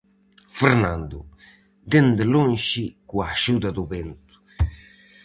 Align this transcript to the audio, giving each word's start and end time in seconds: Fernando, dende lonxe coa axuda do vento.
Fernando, 0.59 1.19
dende 1.91 2.23
lonxe 2.35 2.83
coa 3.09 3.25
axuda 3.35 3.69
do 3.77 3.83
vento. 3.93 4.35